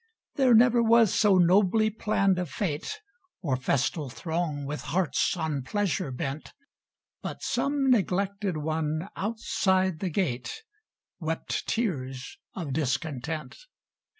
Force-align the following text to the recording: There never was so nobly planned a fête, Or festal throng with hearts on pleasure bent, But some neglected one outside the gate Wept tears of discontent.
There 0.33 0.55
never 0.55 0.81
was 0.81 1.13
so 1.13 1.37
nobly 1.37 1.91
planned 1.91 2.39
a 2.39 2.45
fête, 2.45 2.93
Or 3.43 3.55
festal 3.55 4.09
throng 4.09 4.65
with 4.65 4.81
hearts 4.81 5.37
on 5.37 5.61
pleasure 5.61 6.09
bent, 6.09 6.53
But 7.21 7.43
some 7.43 7.87
neglected 7.91 8.57
one 8.57 9.09
outside 9.15 9.99
the 9.99 10.09
gate 10.09 10.63
Wept 11.19 11.67
tears 11.67 12.39
of 12.55 12.73
discontent. 12.73 13.55